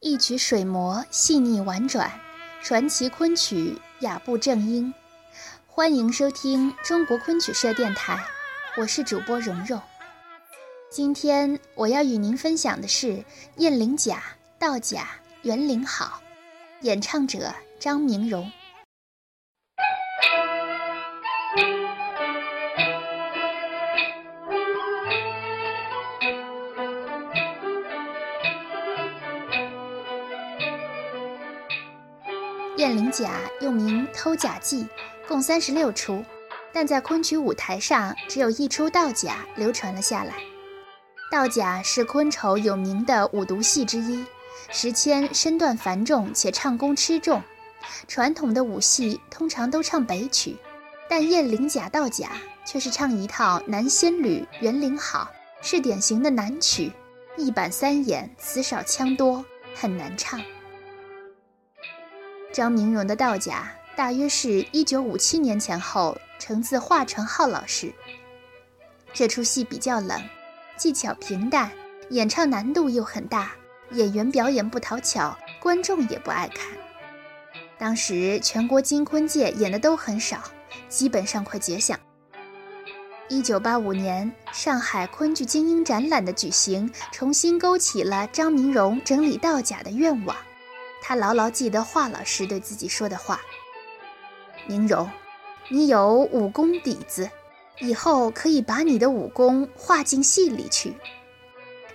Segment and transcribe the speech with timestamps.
[0.00, 2.10] 一曲水磨细腻婉转，
[2.62, 4.94] 传奇昆曲雅步正音。
[5.66, 8.18] 欢迎收听中国昆曲社电台，
[8.76, 9.78] 我是主播蓉蓉。
[10.90, 13.08] 今天我要与您分享的是
[13.56, 14.16] 《雁翎甲·
[14.58, 15.02] 道甲·
[15.42, 16.22] 园林好》，
[16.86, 18.50] 演唱者张明荣。
[32.76, 33.30] 燕翎甲》
[33.64, 34.84] 又名《偷甲记》，
[35.26, 36.22] 共三十六出，
[36.74, 40.34] 但在昆曲舞台上只有一出道甲流传了下来。
[41.30, 44.22] 道甲是昆丑有名的五毒戏之一，
[44.68, 47.42] 时迁身段繁重且唱功吃重。
[48.06, 50.54] 传统的武戏通常都唱北曲，
[51.08, 52.32] 但《燕翎甲》道甲
[52.66, 55.30] 却是唱一套男仙侣园林好，
[55.62, 56.92] 是典型的南曲，
[57.38, 59.42] 一板三眼，词少腔多，
[59.74, 60.38] 很难唱。
[62.56, 67.92] 张明荣的道甲大约是一九五七年前后成自华传浩老师。
[69.12, 70.18] 这出戏比较冷，
[70.74, 71.70] 技巧平淡，
[72.08, 73.52] 演唱难度又很大，
[73.90, 76.66] 演员表演不讨巧，观众也不爱看。
[77.76, 80.42] 当时全国京昆界演的都很少，
[80.88, 82.00] 基本上快绝响。
[83.28, 90.34] 一九八五年上海昆剧精英展览的举行，重新勾起了张明荣整理道甲的愿望。
[91.08, 93.40] 他牢牢记得华老师对自己说的话
[94.66, 95.08] ：“明荣，
[95.68, 97.30] 你有武功底子，
[97.78, 100.96] 以后可以把你的武功化进戏里去。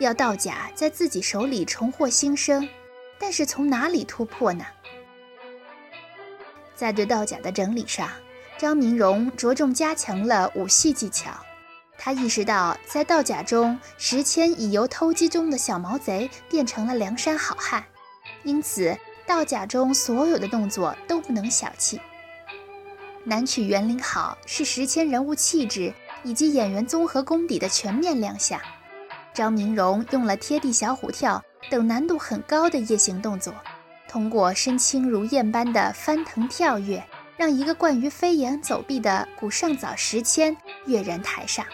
[0.00, 2.68] 要道甲在自己手里重获新生，
[3.16, 4.64] 但是从哪里突破呢？”
[6.74, 8.08] 在对道甲的整理上，
[8.58, 11.30] 张明荣着重加强了武戏技巧。
[11.96, 17.84] 他意识到，在道甲中，石谦已由偷鸡中的小毛贼变成了梁山好汉。
[18.46, 18.96] 因此，
[19.26, 22.00] 道甲中所有的动作都不能小气。
[23.24, 25.92] 南曲园林好是时迁人物气质
[26.22, 28.60] 以及演员综合功底的全面亮相。
[29.34, 33.52] 张明荣用了贴地小虎跳等难度很高的夜行动作，
[34.08, 37.04] 通过身轻如燕般的翻腾跳跃，
[37.36, 40.56] 让一个惯于飞檐走壁的古上早时迁
[40.86, 41.66] 跃然台上。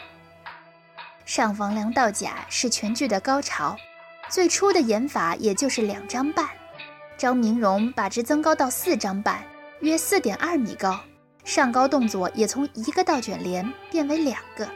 [1.27, 3.77] 上房梁道甲是全剧的高潮，
[4.31, 6.49] 最初的演法也就是两张半。
[7.23, 9.45] 张明荣把之增高到四张半，
[9.79, 10.99] 约四点二米高，
[11.45, 14.69] 上高动作也从一个倒卷帘变为两个，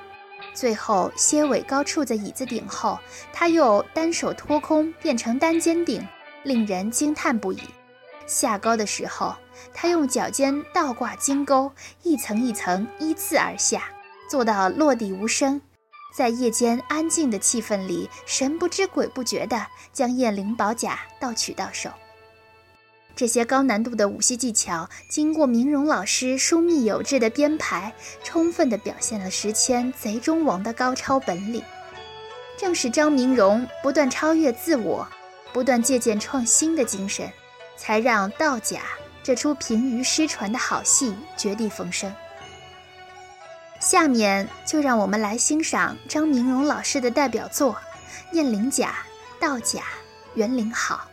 [0.54, 3.00] 最后蝎尾高处在椅子顶后，
[3.32, 6.06] 他又单手托空变成单肩顶，
[6.44, 7.60] 令人惊叹不已。
[8.28, 9.34] 下高的时候，
[9.74, 11.72] 他用脚尖倒挂金钩，
[12.04, 13.88] 一层一层依次而下，
[14.30, 15.60] 做到落地无声，
[16.14, 21.90] 在夜间安静的气氛里，神不知鬼不觉地将燕翎宝甲盗取到手。
[23.16, 31.62] 这些高难度的武戏技巧，经过明荣老师疏密有致的编排，充分地表现了石谦贼中王的高超本领。
[32.58, 35.08] 正是张明荣不断超越自我、
[35.50, 37.32] 不断借鉴创新的精神，
[37.74, 38.82] 才让道甲
[39.22, 42.14] 这出平于失传的好戏绝地逢生。
[43.80, 47.74] 下面就让我们来欣赏张明荣老师的代表作
[48.32, 48.94] 《燕翎甲》
[49.40, 49.80] 《道甲》
[50.34, 51.08] 《园林好》。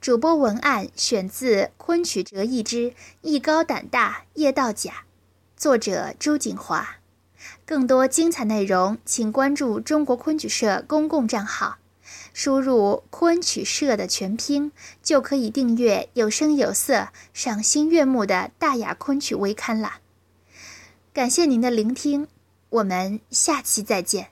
[0.00, 4.90] 主播文案选自《昆曲折翼之艺高胆大夜道甲》，
[5.56, 6.96] 作者朱景华。
[7.64, 11.79] 更多精彩内容，请关注中国昆曲社公共账号。
[12.32, 14.72] 输入“昆曲社”的全拼，
[15.02, 19.98] 就可以订阅有声有色、赏心悦目的大雅昆曲微刊了。
[21.12, 22.26] 感谢您的聆听，
[22.70, 24.30] 我们下期再见。